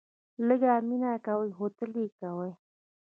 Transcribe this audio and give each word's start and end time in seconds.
لږ 0.47 0.61
مینه 0.87 1.11
کوئ، 1.25 1.49
خو 1.57 1.65
تل 1.77 1.91
یې 2.01 2.07
کوئ 2.17 2.51